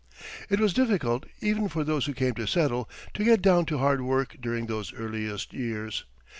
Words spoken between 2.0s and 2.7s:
who came to